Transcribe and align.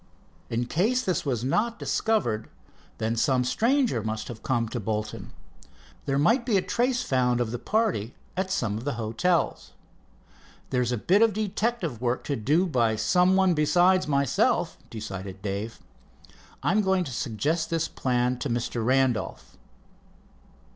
In 0.49 0.65
case 0.65 1.03
this 1.03 1.27
was 1.27 1.43
not 1.43 1.77
discovered 1.77 2.49
then 2.97 3.15
some 3.15 3.43
stranger 3.43 4.01
must 4.01 4.29
have 4.29 4.41
come 4.41 4.67
to 4.69 4.79
Bolton. 4.79 5.31
There 6.07 6.17
might 6.17 6.43
be 6.43 6.57
a 6.57 6.61
trace 6.63 7.03
found 7.03 7.39
of 7.39 7.51
the 7.51 7.59
party 7.59 8.15
at 8.35 8.49
some 8.49 8.79
of 8.79 8.83
the 8.83 8.93
hotels. 8.93 9.73
"There's 10.71 10.91
a 10.91 10.97
bit 10.97 11.21
of 11.21 11.33
detective 11.33 12.01
work 12.01 12.23
to 12.23 12.35
do 12.35 12.65
by 12.65 12.95
some 12.95 13.35
one 13.35 13.53
besides 13.53 14.07
myself," 14.07 14.75
decided 14.89 15.43
Dave. 15.43 15.77
"I'm 16.63 16.81
going 16.81 17.03
to 17.03 17.11
suggest 17.13 17.69
this 17.69 17.87
plan 17.87 18.39
to 18.39 18.49
Mr. 18.49 18.83
Randolph." 18.83 19.55